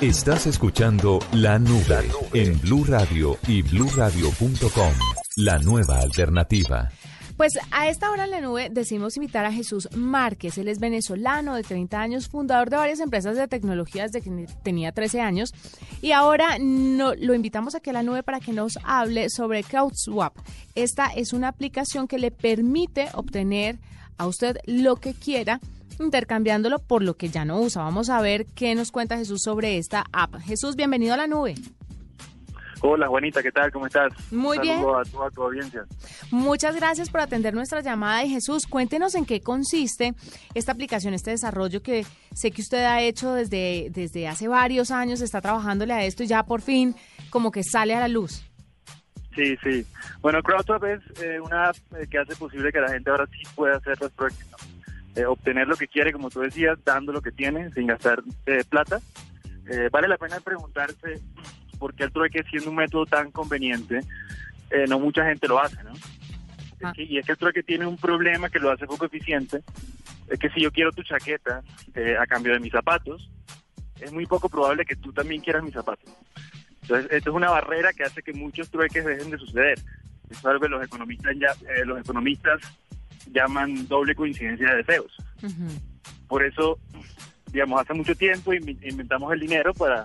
Estás 0.00 0.46
escuchando 0.46 1.18
La 1.32 1.58
Nube 1.58 2.08
en 2.32 2.60
Blue 2.60 2.84
Radio 2.84 3.36
y 3.48 3.62
bluradio.com. 3.62 4.92
La 5.38 5.58
nueva 5.58 5.98
alternativa. 5.98 6.88
Pues 7.36 7.58
a 7.72 7.88
esta 7.88 8.12
hora 8.12 8.22
en 8.22 8.30
la 8.30 8.40
nube 8.40 8.68
decimos 8.70 9.16
invitar 9.16 9.44
a 9.44 9.50
Jesús 9.52 9.88
Márquez. 9.96 10.56
Él 10.56 10.68
es 10.68 10.78
venezolano 10.78 11.56
de 11.56 11.64
30 11.64 12.00
años, 12.00 12.28
fundador 12.28 12.70
de 12.70 12.76
varias 12.76 13.00
empresas 13.00 13.36
de 13.36 13.48
tecnología 13.48 14.04
desde 14.04 14.20
que 14.20 14.46
tenía 14.62 14.92
13 14.92 15.20
años. 15.20 15.52
Y 16.00 16.12
ahora 16.12 16.58
no, 16.60 17.16
lo 17.16 17.34
invitamos 17.34 17.74
aquí 17.74 17.90
a 17.90 17.94
la 17.94 18.04
nube 18.04 18.22
para 18.22 18.38
que 18.38 18.52
nos 18.52 18.78
hable 18.84 19.28
sobre 19.30 19.64
CrowdSwap. 19.64 20.32
Esta 20.76 21.06
es 21.06 21.32
una 21.32 21.48
aplicación 21.48 22.06
que 22.06 22.20
le 22.20 22.30
permite 22.30 23.08
obtener 23.14 23.80
a 24.16 24.28
usted 24.28 24.58
lo 24.64 24.94
que 24.94 25.14
quiera 25.14 25.58
intercambiándolo 26.02 26.78
por 26.78 27.02
lo 27.02 27.16
que 27.16 27.28
ya 27.28 27.44
no 27.44 27.60
usa. 27.60 27.82
Vamos 27.82 28.10
a 28.10 28.20
ver 28.20 28.46
qué 28.46 28.74
nos 28.74 28.90
cuenta 28.90 29.16
Jesús 29.16 29.42
sobre 29.42 29.78
esta 29.78 30.04
app. 30.12 30.36
Jesús, 30.40 30.76
bienvenido 30.76 31.14
a 31.14 31.16
la 31.16 31.26
nube. 31.26 31.54
Hola 32.80 33.08
Juanita, 33.08 33.42
¿qué 33.42 33.50
tal? 33.50 33.72
¿Cómo 33.72 33.86
estás? 33.86 34.12
Muy 34.32 34.58
bien. 34.60 34.78
a 34.78 35.02
toda 35.10 35.30
tu 35.30 35.42
audiencia. 35.42 35.84
Muchas 36.30 36.76
gracias 36.76 37.10
por 37.10 37.20
atender 37.20 37.52
nuestra 37.52 37.80
llamada 37.80 38.24
y 38.24 38.30
Jesús, 38.30 38.66
cuéntenos 38.66 39.14
en 39.16 39.26
qué 39.26 39.40
consiste 39.40 40.14
esta 40.54 40.72
aplicación, 40.72 41.12
este 41.14 41.32
desarrollo 41.32 41.82
que 41.82 42.06
sé 42.34 42.52
que 42.52 42.62
usted 42.62 42.84
ha 42.84 43.00
hecho 43.00 43.32
desde, 43.32 43.88
desde 43.90 44.28
hace 44.28 44.46
varios 44.46 44.90
años, 44.92 45.20
está 45.20 45.40
trabajándole 45.40 45.92
a 45.92 46.04
esto 46.04 46.22
y 46.22 46.28
ya 46.28 46.44
por 46.44 46.60
fin 46.60 46.94
como 47.30 47.50
que 47.50 47.64
sale 47.64 47.94
a 47.94 48.00
la 48.00 48.08
luz. 48.08 48.44
Sí, 49.34 49.56
sí. 49.62 49.86
Bueno, 50.20 50.42
CrowdSwap 50.42 50.84
es 50.84 51.00
eh, 51.22 51.40
una 51.40 51.68
app 51.68 51.76
eh, 51.96 52.06
que 52.10 52.18
hace 52.18 52.34
posible 52.34 52.72
que 52.72 52.80
la 52.80 52.90
gente 52.90 53.10
ahora 53.10 53.26
sí 53.26 53.42
pueda 53.54 53.76
hacer 53.76 54.00
los 54.00 54.10
proyectos, 54.12 54.68
eh, 55.18 55.26
obtener 55.26 55.68
lo 55.68 55.76
que 55.76 55.88
quiere, 55.88 56.12
como 56.12 56.30
tú 56.30 56.40
decías, 56.40 56.78
dando 56.84 57.12
lo 57.12 57.20
que 57.20 57.32
tiene 57.32 57.70
sin 57.72 57.86
gastar 57.88 58.22
plata. 58.68 59.00
vale 59.90 60.08
la 60.08 60.16
pena 60.16 60.40
preguntarse 60.40 61.20
porque 61.78 62.04
el 62.04 62.12
trueque 62.12 62.42
siendo 62.50 62.70
un 62.70 62.76
método 62.76 63.06
tan 63.06 63.30
conveniente, 63.30 64.00
eh, 64.70 64.86
no 64.88 64.98
mucha 64.98 65.24
gente 65.24 65.48
lo 65.48 65.60
hace, 65.60 65.82
¿no? 65.82 65.92
Ah. 66.80 66.92
y 66.96 67.18
es 67.18 67.26
que 67.26 67.32
el 67.32 67.38
trueque 67.38 67.64
tiene 67.64 67.86
un 67.86 67.96
problema 67.96 68.48
que 68.48 68.60
lo 68.60 68.70
hace 68.70 68.86
poco 68.86 69.06
eficiente, 69.06 69.62
es 70.28 70.38
que 70.38 70.48
si 70.50 70.60
yo 70.60 70.70
quiero 70.70 70.92
tu 70.92 71.02
chaqueta 71.02 71.62
eh, 71.94 72.16
a 72.16 72.24
cambio 72.26 72.52
de 72.52 72.60
mis 72.60 72.70
zapatos, 72.70 73.28
es 74.00 74.12
muy 74.12 74.26
poco 74.26 74.48
probable 74.48 74.84
que 74.84 74.94
tú 74.94 75.12
también 75.12 75.40
quieras 75.40 75.64
mis 75.64 75.74
zapatos. 75.74 76.08
Entonces, 76.82 77.10
esto 77.10 77.30
es 77.30 77.36
una 77.36 77.50
barrera 77.50 77.92
que 77.92 78.04
hace 78.04 78.22
que 78.22 78.32
muchos 78.32 78.70
trueques 78.70 79.04
dejen 79.04 79.30
de 79.30 79.38
suceder. 79.38 79.78
Es 80.30 80.44
algo 80.44 80.60
que 80.60 80.68
los 80.68 80.84
economistas, 80.84 81.34
ya, 81.36 81.48
eh, 81.68 81.84
los 81.84 81.98
economistas 81.98 82.60
llaman 83.32 83.86
doble 83.88 84.14
coincidencia 84.14 84.70
de 84.70 84.76
deseos. 84.76 85.12
Por 86.26 86.44
eso, 86.44 86.78
digamos, 87.52 87.80
hace 87.80 87.94
mucho 87.94 88.14
tiempo 88.14 88.52
inventamos 88.52 89.32
el 89.32 89.40
dinero 89.40 89.72
para 89.74 90.04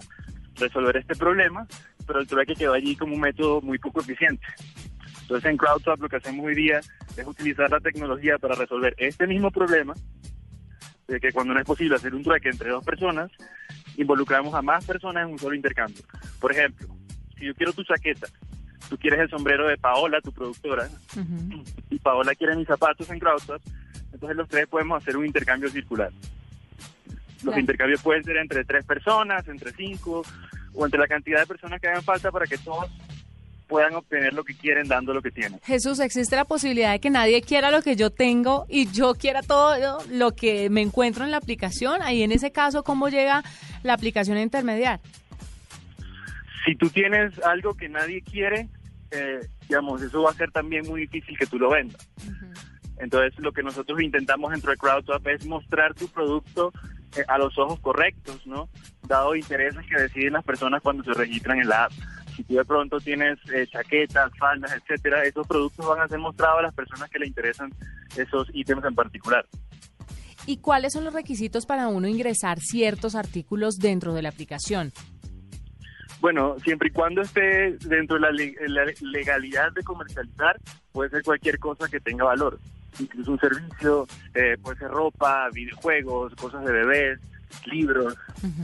resolver 0.55 0.97
este 0.97 1.15
problema, 1.15 1.67
pero 2.05 2.19
el 2.19 2.27
trueque 2.27 2.55
quedó 2.55 2.73
allí 2.73 2.95
como 2.95 3.15
un 3.15 3.21
método 3.21 3.61
muy 3.61 3.79
poco 3.79 4.01
eficiente. 4.01 4.45
Entonces 5.21 5.49
en 5.49 5.57
CrowdSwap 5.57 6.01
lo 6.01 6.09
que 6.09 6.17
hacemos 6.17 6.45
hoy 6.45 6.55
día 6.55 6.81
es 7.15 7.25
utilizar 7.25 7.69
la 7.69 7.79
tecnología 7.79 8.37
para 8.37 8.55
resolver 8.55 8.93
este 8.97 9.25
mismo 9.25 9.51
problema, 9.51 9.93
de 11.07 11.19
que 11.19 11.31
cuando 11.31 11.53
no 11.53 11.59
es 11.59 11.65
posible 11.65 11.95
hacer 11.95 12.13
un 12.13 12.23
trueque 12.23 12.49
entre 12.49 12.69
dos 12.69 12.83
personas, 12.83 13.31
involucramos 13.97 14.53
a 14.53 14.61
más 14.61 14.85
personas 14.85 15.25
en 15.25 15.33
un 15.33 15.39
solo 15.39 15.55
intercambio. 15.55 16.03
Por 16.39 16.51
ejemplo, 16.51 16.87
si 17.37 17.45
yo 17.45 17.55
quiero 17.55 17.73
tu 17.73 17.83
chaqueta, 17.83 18.27
tú 18.89 18.97
quieres 18.97 19.19
el 19.19 19.29
sombrero 19.29 19.67
de 19.67 19.77
Paola, 19.77 20.21
tu 20.21 20.31
productora, 20.31 20.89
y 21.89 21.99
Paola 21.99 22.35
quiere 22.35 22.55
mis 22.55 22.67
zapatos 22.67 23.09
en 23.09 23.19
CrowdSwap, 23.19 23.61
entonces 24.13 24.37
los 24.37 24.47
tres 24.47 24.67
podemos 24.67 25.01
hacer 25.01 25.17
un 25.17 25.25
intercambio 25.25 25.69
circular. 25.69 26.11
Los 27.43 27.57
intercambios 27.57 28.01
pueden 28.01 28.23
ser 28.23 28.37
entre 28.37 28.63
tres 28.63 28.85
personas, 28.85 29.47
entre 29.47 29.71
cinco, 29.73 30.23
o 30.73 30.85
entre 30.85 30.99
la 30.99 31.07
cantidad 31.07 31.39
de 31.41 31.45
personas 31.45 31.79
que 31.81 31.87
hagan 31.87 32.03
falta 32.03 32.31
para 32.31 32.45
que 32.45 32.57
todos 32.57 32.89
puedan 33.67 33.95
obtener 33.95 34.33
lo 34.33 34.43
que 34.43 34.55
quieren 34.55 34.87
dando 34.87 35.13
lo 35.13 35.21
que 35.21 35.31
tienen. 35.31 35.59
Jesús, 35.63 35.99
¿existe 35.99 36.35
la 36.35 36.45
posibilidad 36.45 36.91
de 36.91 36.99
que 36.99 37.09
nadie 37.09 37.41
quiera 37.41 37.71
lo 37.71 37.81
que 37.81 37.95
yo 37.95 38.11
tengo 38.11 38.65
y 38.69 38.91
yo 38.91 39.15
quiera 39.15 39.41
todo 39.41 39.99
lo 40.09 40.35
que 40.35 40.69
me 40.69 40.81
encuentro 40.81 41.23
en 41.23 41.31
la 41.31 41.37
aplicación? 41.37 42.01
Ahí 42.01 42.23
en 42.23 42.31
ese 42.31 42.51
caso, 42.51 42.83
¿cómo 42.83 43.09
llega 43.09 43.43
la 43.83 43.93
aplicación 43.93 44.37
a 44.37 44.41
intermediar? 44.41 44.99
Si 46.65 46.75
tú 46.75 46.89
tienes 46.89 47.37
algo 47.43 47.75
que 47.75 47.89
nadie 47.89 48.21
quiere, 48.21 48.67
digamos, 49.67 50.01
eso 50.01 50.23
va 50.23 50.31
a 50.31 50.33
ser 50.33 50.51
también 50.51 50.85
muy 50.87 51.01
difícil 51.01 51.37
que 51.37 51.45
tú 51.45 51.59
lo 51.59 51.69
vendas. 51.69 52.09
Entonces, 52.97 53.37
lo 53.39 53.51
que 53.51 53.63
nosotros 53.63 54.01
intentamos 54.01 54.51
dentro 54.51 54.71
de 54.71 54.77
CrowdSwap 54.77 55.27
es 55.27 55.45
mostrar 55.45 55.93
tu 55.93 56.07
producto 56.07 56.71
eh, 57.17 57.23
a 57.27 57.37
los 57.37 57.57
ojos 57.57 57.79
correctos, 57.79 58.45
¿no? 58.45 58.69
Dado 59.07 59.35
intereses 59.35 59.85
que 59.87 60.01
deciden 60.01 60.33
las 60.33 60.43
personas 60.43 60.81
cuando 60.81 61.03
se 61.03 61.13
registran 61.13 61.59
en 61.59 61.67
la 61.67 61.85
app. 61.85 61.91
Si 62.35 62.43
tú 62.43 62.55
de 62.55 62.65
pronto 62.65 62.99
tienes 62.99 63.37
eh, 63.53 63.67
chaquetas, 63.67 64.31
faldas, 64.39 64.73
etcétera, 64.73 65.23
esos 65.23 65.45
productos 65.45 65.85
van 65.85 66.01
a 66.01 66.07
ser 66.07 66.19
mostrados 66.19 66.59
a 66.59 66.63
las 66.63 66.73
personas 66.73 67.09
que 67.09 67.19
le 67.19 67.27
interesan 67.27 67.71
esos 68.15 68.47
ítems 68.53 68.85
en 68.85 68.95
particular. 68.95 69.45
¿Y 70.45 70.57
cuáles 70.57 70.93
son 70.93 71.05
los 71.05 71.13
requisitos 71.13 71.65
para 71.65 71.87
uno 71.87 72.07
ingresar 72.07 72.59
ciertos 72.59 73.15
artículos 73.15 73.77
dentro 73.77 74.13
de 74.13 74.23
la 74.23 74.29
aplicación? 74.29 74.91
Bueno, 76.23 76.55
siempre 76.63 76.87
y 76.87 76.91
cuando 76.91 77.21
esté 77.21 77.73
dentro 77.79 78.15
de 78.17 78.21
la, 78.69 78.85
legalidad 79.01 79.73
de 79.73 79.83
comercializar, 79.83 80.57
puede 80.93 81.09
ser 81.09 81.21
cualquier 81.21 81.59
cosa 81.59 81.89
que 81.89 81.99
tenga 81.99 82.23
valor 82.23 82.57
incluso 82.97 83.31
un 83.31 83.39
servicio, 83.39 84.07
eh, 84.33 84.55
puede 84.61 84.77
ser 84.77 84.89
ropa, 84.89 85.49
videojuegos, 85.51 86.33
cosas 86.35 86.63
de 86.63 86.71
bebés, 86.71 87.19
libros, 87.65 88.15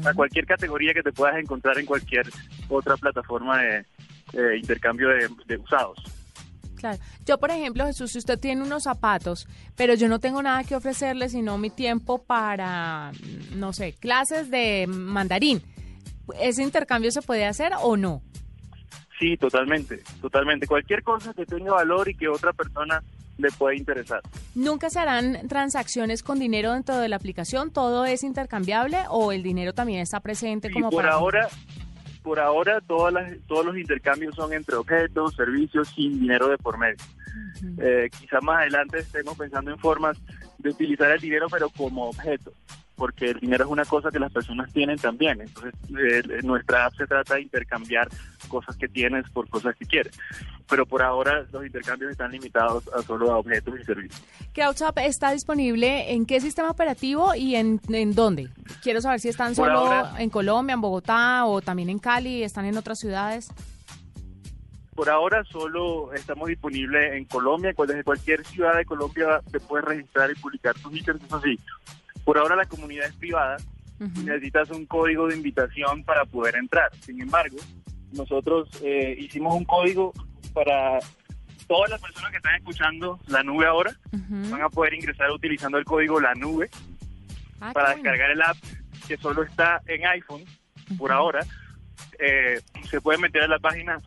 a 0.05 0.13
cualquier 0.13 0.45
categoría 0.45 0.93
que 0.93 1.03
te 1.03 1.11
puedas 1.11 1.35
encontrar 1.37 1.77
en 1.77 1.85
cualquier 1.85 2.29
otra 2.69 2.95
plataforma 2.95 3.61
de, 3.61 4.57
intercambio 4.57 5.09
de, 5.09 5.57
usados. 5.57 5.97
Claro. 6.77 6.97
Yo, 7.25 7.39
por 7.39 7.51
ejemplo, 7.51 7.85
Jesús, 7.87 8.11
si 8.13 8.19
usted 8.19 8.39
tiene 8.39 8.61
unos 8.61 8.83
zapatos, 8.83 9.47
pero 9.75 9.95
yo 9.95 10.07
no 10.07 10.19
tengo 10.19 10.41
nada 10.41 10.63
que 10.63 10.77
ofrecerle 10.77 11.27
sino 11.27 11.57
mi 11.57 11.71
tiempo 11.71 12.23
para, 12.23 13.11
no 13.55 13.73
sé, 13.73 13.95
clases 13.99 14.49
de 14.49 14.85
mandarín, 14.87 15.61
¿ese 16.39 16.63
intercambio 16.63 17.11
se 17.11 17.21
puede 17.21 17.45
hacer 17.45 17.73
o 17.81 17.97
no? 17.97 18.21
Sí, 19.19 19.35
totalmente, 19.37 20.01
totalmente. 20.21 20.65
Cualquier 20.65 21.03
cosa 21.03 21.33
que 21.33 21.45
tenga 21.45 21.73
valor 21.73 22.07
y 22.07 22.15
que 22.15 22.29
otra 22.29 22.53
persona 22.53 23.03
le 23.37 23.51
puede 23.51 23.77
interesar. 23.77 24.21
¿Nunca 24.55 24.89
se 24.89 24.99
harán 24.99 25.47
transacciones 25.47 26.23
con 26.23 26.39
dinero 26.39 26.73
dentro 26.73 26.97
de 26.97 27.09
la 27.09 27.15
aplicación? 27.15 27.71
¿Todo 27.71 28.05
es 28.05 28.23
intercambiable 28.23 28.97
o 29.09 29.31
el 29.31 29.43
dinero 29.43 29.73
también 29.73 30.01
está 30.01 30.19
presente 30.19 30.71
como 30.71 30.89
por 30.89 31.05
ahora 31.05 31.47
por 32.21 32.39
ahora 32.39 32.81
todas 32.81 33.13
las, 33.13 33.39
todos 33.47 33.65
los 33.65 33.77
intercambios 33.77 34.35
son 34.35 34.53
entre 34.53 34.75
objetos, 34.75 35.35
servicios 35.35 35.87
sin 35.95 36.19
dinero 36.19 36.49
de 36.49 36.57
por 36.57 36.77
medio. 36.77 36.97
Eh, 37.81 38.09
quizá 38.19 38.41
más 38.41 38.59
adelante 38.59 38.99
estemos 38.99 39.37
pensando 39.37 39.71
en 39.71 39.79
formas 39.79 40.17
de 40.57 40.69
utilizar 40.69 41.09
el 41.11 41.19
dinero 41.19 41.47
pero 41.49 41.69
como 41.69 42.09
objeto 42.09 42.51
porque 42.99 43.29
el 43.29 43.39
dinero 43.39 43.63
es 43.63 43.71
una 43.71 43.85
cosa 43.85 44.11
que 44.11 44.19
las 44.19 44.31
personas 44.31 44.71
tienen 44.73 44.97
también. 44.97 45.39
Entonces, 45.41 45.73
eh, 45.97 46.41
nuestra 46.43 46.85
app 46.85 46.93
se 46.95 47.07
trata 47.07 47.35
de 47.35 47.41
intercambiar 47.41 48.09
cosas 48.49 48.75
que 48.75 48.89
tienes 48.89 49.27
por 49.29 49.47
cosas 49.49 49.75
que 49.77 49.85
quieres. 49.85 50.19
Pero 50.69 50.85
por 50.85 51.01
ahora 51.01 51.45
los 51.51 51.65
intercambios 51.65 52.11
están 52.11 52.31
limitados 52.31 52.87
a 52.93 53.01
solo 53.01 53.31
a 53.31 53.37
objetos 53.37 53.79
y 53.79 53.83
servicios. 53.85 54.21
CrowdSwap 54.53 54.97
está 54.99 55.31
disponible 55.31 56.11
en 56.11 56.25
qué 56.25 56.41
sistema 56.41 56.69
operativo 56.69 57.33
y 57.33 57.55
en, 57.55 57.79
en 57.87 58.13
dónde? 58.13 58.49
Quiero 58.83 58.99
saber 58.99 59.21
si 59.21 59.29
están 59.29 59.55
solo 59.55 59.89
en 60.17 60.29
Colombia, 60.29 60.73
en 60.73 60.81
Bogotá 60.81 61.45
o 61.45 61.61
también 61.61 61.89
en 61.89 61.99
Cali, 61.99 62.43
están 62.43 62.65
en 62.65 62.77
otras 62.77 62.99
ciudades. 62.99 63.49
Por 64.93 65.09
ahora 65.09 65.45
solo 65.45 66.13
estamos 66.13 66.49
disponibles 66.49 67.13
en 67.13 67.23
Colombia. 67.23 67.73
Desde 67.87 68.03
cualquier 68.03 68.45
ciudad 68.45 68.75
de 68.75 68.83
Colombia 68.83 69.39
te 69.49 69.61
puedes 69.61 69.85
registrar 69.85 70.29
y 70.29 70.35
publicar 70.35 70.75
tus 70.75 70.93
ítems. 70.93 71.21
así. 71.31 71.57
Por 72.29 72.37
ahora 72.37 72.55
la 72.55 72.65
comunidad 72.65 73.07
es 73.07 73.15
privada 73.15 73.57
y 73.99 74.19
necesitas 74.19 74.69
un 74.69 74.85
código 74.85 75.27
de 75.27 75.35
invitación 75.35 76.03
para 76.03 76.25
poder 76.25 76.57
entrar. 76.57 76.91
Sin 76.99 77.19
embargo, 77.19 77.57
nosotros 78.11 78.69
eh, 78.83 79.15
hicimos 79.17 79.55
un 79.55 79.65
código 79.65 80.13
para 80.53 80.99
todas 81.67 81.89
las 81.89 81.99
personas 81.99 82.29
que 82.29 82.37
están 82.37 82.53
escuchando 82.53 83.19
la 83.25 83.41
nube 83.41 83.65
ahora. 83.65 83.95
Van 84.11 84.61
a 84.61 84.69
poder 84.69 84.93
ingresar 84.93 85.31
utilizando 85.31 85.79
el 85.79 85.85
código 85.85 86.21
la 86.21 86.35
nube 86.35 86.69
ah, 87.61 87.71
para 87.73 87.95
descargar 87.95 88.29
el 88.29 88.43
app 88.43 88.57
que 89.07 89.17
solo 89.17 89.41
está 89.41 89.81
en 89.87 90.05
iPhone 90.05 90.45
por 90.99 91.11
ahora. 91.11 91.39
Eh, 92.19 92.61
se 92.91 93.01
puede 93.01 93.17
meter 93.17 93.41
a 93.41 93.47
la 93.47 93.57
página 93.57 93.97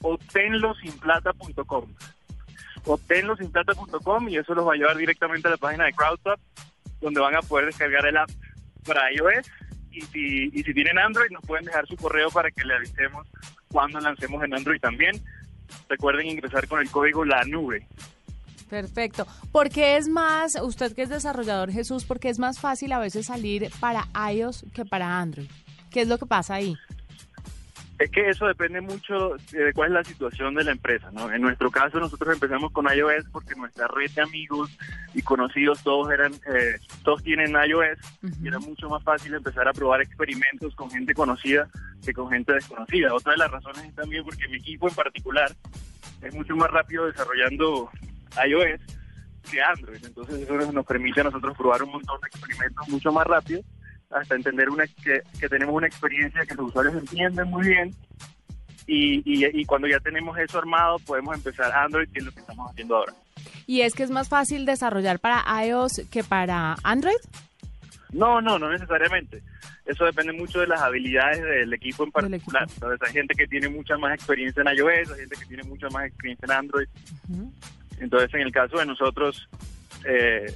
obtenlosinplata.com 0.00 1.86
obtenlosinplata.com 2.84 4.28
y 4.28 4.36
eso 4.36 4.54
los 4.54 4.64
va 4.64 4.74
a 4.74 4.76
llevar 4.76 4.96
directamente 4.96 5.48
a 5.48 5.50
la 5.50 5.56
página 5.56 5.86
de 5.86 5.92
CrowdSwap 5.92 6.38
donde 7.00 7.20
van 7.20 7.36
a 7.36 7.42
poder 7.42 7.66
descargar 7.66 8.06
el 8.06 8.16
app 8.16 8.30
para 8.84 9.12
iOS 9.12 9.50
y 9.94 10.00
si, 10.00 10.74
tienen 10.74 10.98
Android 10.98 11.30
nos 11.30 11.42
pueden 11.42 11.64
dejar 11.64 11.86
su 11.86 11.96
correo 11.96 12.30
para 12.30 12.50
que 12.50 12.64
le 12.64 12.74
avisemos 12.74 13.26
cuando 13.70 14.00
lancemos 14.00 14.42
en 14.42 14.54
Android 14.54 14.80
también. 14.80 15.22
Recuerden 15.88 16.26
ingresar 16.26 16.66
con 16.66 16.80
el 16.80 16.90
código 16.90 17.24
La 17.24 17.44
Nube. 17.44 17.86
Perfecto. 18.68 19.26
¿Por 19.52 19.70
qué 19.70 19.96
es 19.96 20.08
más, 20.08 20.56
usted 20.60 20.94
que 20.94 21.02
es 21.02 21.08
desarrollador 21.08 21.70
Jesús, 21.70 22.04
porque 22.04 22.28
es 22.28 22.38
más 22.38 22.58
fácil 22.58 22.92
a 22.92 22.98
veces 22.98 23.26
salir 23.26 23.70
para 23.78 24.08
iOS 24.32 24.66
que 24.74 24.84
para 24.84 25.20
Android? 25.20 25.48
¿Qué 25.90 26.00
es 26.00 26.08
lo 26.08 26.18
que 26.18 26.26
pasa 26.26 26.54
ahí? 26.54 26.74
Es 27.98 28.10
que 28.10 28.28
eso 28.28 28.46
depende 28.46 28.80
mucho 28.80 29.36
de 29.52 29.72
cuál 29.72 29.90
es 29.90 29.94
la 29.94 30.04
situación 30.04 30.54
de 30.54 30.64
la 30.64 30.72
empresa, 30.72 31.12
¿no? 31.12 31.32
En 31.32 31.40
nuestro 31.40 31.70
caso 31.70 32.00
nosotros 32.00 32.34
empezamos 32.34 32.72
con 32.72 32.86
iOS 32.86 33.26
porque 33.30 33.54
nuestra 33.54 33.86
red 33.86 34.10
de 34.10 34.22
amigos 34.22 34.76
y 35.14 35.22
conocidos 35.22 35.80
todos 35.84 36.10
eran, 36.10 36.32
eh, 36.32 36.76
todos 37.04 37.22
tienen 37.22 37.52
iOS 37.52 37.98
y 38.42 38.48
era 38.48 38.58
mucho 38.58 38.88
más 38.88 39.02
fácil 39.04 39.34
empezar 39.34 39.68
a 39.68 39.72
probar 39.72 40.02
experimentos 40.02 40.74
con 40.74 40.90
gente 40.90 41.14
conocida 41.14 41.68
que 42.04 42.12
con 42.12 42.28
gente 42.30 42.52
desconocida. 42.52 43.14
Otra 43.14 43.32
de 43.32 43.38
las 43.38 43.50
razones 43.50 43.84
es 43.84 43.94
también 43.94 44.24
porque 44.24 44.48
mi 44.48 44.56
equipo 44.56 44.88
en 44.88 44.94
particular 44.94 45.52
es 46.20 46.34
mucho 46.34 46.56
más 46.56 46.70
rápido 46.70 47.06
desarrollando 47.06 47.90
iOS 48.44 48.80
que 49.48 49.62
Android, 49.62 50.04
entonces 50.04 50.40
eso 50.40 50.72
nos 50.72 50.86
permite 50.86 51.20
a 51.20 51.24
nosotros 51.24 51.56
probar 51.56 51.82
un 51.84 51.92
montón 51.92 52.20
de 52.20 52.26
experimentos 52.26 52.88
mucho 52.88 53.12
más 53.12 53.26
rápido 53.26 53.62
hasta 54.10 54.34
entender 54.34 54.68
una, 54.68 54.84
que, 54.86 55.48
tenemos 55.48 55.74
una 55.74 55.86
experiencia 55.86 56.44
que 56.46 56.54
los 56.54 56.68
usuarios 56.68 56.94
entienden 56.94 57.48
muy 57.48 57.66
bien 57.68 57.94
y, 58.86 59.22
y, 59.24 59.64
cuando 59.64 59.88
ya 59.88 59.98
tenemos 60.00 60.38
eso 60.38 60.58
armado 60.58 60.98
podemos 61.00 61.34
empezar 61.34 61.72
Android, 61.72 62.08
que 62.10 62.18
es 62.18 62.24
lo 62.24 62.32
que 62.32 62.40
estamos 62.40 62.70
haciendo 62.70 62.96
ahora. 62.96 63.14
¿Y 63.66 63.80
es 63.80 63.94
que 63.94 64.02
es 64.02 64.10
más 64.10 64.28
fácil 64.28 64.66
desarrollar 64.66 65.20
para 65.20 65.42
iOS 65.64 66.02
que 66.10 66.22
para 66.22 66.76
Android? 66.82 67.16
No, 68.12 68.40
no, 68.40 68.58
no 68.58 68.70
necesariamente. 68.70 69.42
Eso 69.86 70.04
depende 70.04 70.32
mucho 70.32 70.60
de 70.60 70.66
las 70.66 70.80
habilidades 70.80 71.42
del 71.42 71.72
equipo 71.72 72.04
en 72.04 72.12
particular. 72.12 72.66
Entonces, 72.72 73.00
hay 73.06 73.12
gente 73.12 73.34
que 73.34 73.46
tiene 73.46 73.68
mucha 73.68 73.98
más 73.98 74.14
experiencia 74.14 74.62
en 74.62 74.76
iOS, 74.76 75.10
hay 75.12 75.20
gente 75.20 75.36
que 75.36 75.46
tiene 75.46 75.62
mucha 75.64 75.88
más 75.88 76.06
experiencia 76.06 76.46
en 76.46 76.52
Android. 76.52 76.88
Entonces, 77.98 78.32
en 78.34 78.40
el 78.40 78.52
caso 78.52 78.78
de 78.78 78.86
nosotros, 78.86 79.48
eh, 80.06 80.46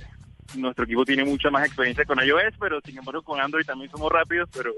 nuestro 0.57 0.85
equipo 0.85 1.05
tiene 1.05 1.25
mucha 1.25 1.51
más 1.51 1.67
experiencia 1.67 2.05
con 2.05 2.19
iOS, 2.25 2.55
pero 2.59 2.81
sin 2.85 2.99
embargo 2.99 3.23
con 3.23 3.41
Android 3.41 3.65
también 3.65 3.91
somos 3.91 4.11
rápidos, 4.11 4.49
pero 4.55 4.73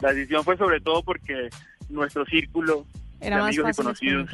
la 0.00 0.12
decisión 0.12 0.44
fue 0.44 0.56
sobre 0.56 0.80
todo 0.80 1.02
porque 1.02 1.48
nuestro 1.88 2.24
círculo 2.26 2.86
era 3.20 3.36
de 3.36 3.42
amigos 3.42 3.70
y 3.70 3.74
conocidos 3.74 4.30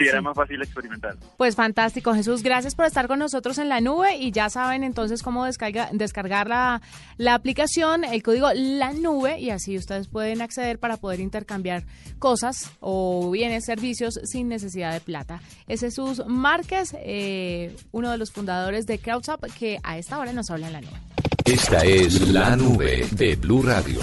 sí, 0.00 0.08
era 0.08 0.22
más 0.22 0.34
fácil 0.34 0.62
experimentar. 0.62 1.16
Pues 1.36 1.56
fantástico, 1.56 2.14
Jesús, 2.14 2.42
gracias 2.42 2.74
por 2.74 2.86
estar 2.86 3.06
con 3.06 3.18
nosotros 3.18 3.58
en 3.58 3.68
la 3.68 3.80
nube 3.80 4.16
y 4.16 4.30
ya 4.32 4.48
saben 4.48 4.84
entonces 4.84 5.22
cómo 5.22 5.44
descarga, 5.44 5.90
descargar 5.92 6.48
la, 6.48 6.80
la 7.16 7.34
aplicación, 7.34 8.04
el 8.04 8.22
código 8.22 8.48
La 8.54 8.92
Nube 8.92 9.38
y 9.38 9.50
así 9.50 9.76
ustedes 9.76 10.08
pueden 10.08 10.40
acceder 10.40 10.78
para 10.78 10.96
poder 10.96 11.20
intercambiar 11.20 11.84
cosas 12.18 12.70
o 12.80 13.30
bienes, 13.30 13.64
servicios 13.64 14.20
sin 14.24 14.48
necesidad 14.48 14.92
de 14.92 15.00
plata. 15.00 15.40
Es 15.68 15.80
Jesús 15.80 16.22
Márquez, 16.26 16.94
eh, 16.98 17.76
uno 17.92 18.10
de 18.10 18.18
los 18.18 18.32
fundadores 18.32 18.86
de 18.86 18.98
CrowdSup 18.98 19.46
que 19.58 19.78
a 19.82 19.98
esta 19.98 20.18
hora 20.18 20.32
nos 20.32 20.50
habla 20.50 20.68
en 20.68 20.72
la 20.72 20.80
nube. 20.80 20.98
Esta 21.44 21.84
es 21.84 22.28
la 22.28 22.56
nube 22.56 23.06
de 23.10 23.34
Blue 23.36 23.62
Radio. 23.62 24.00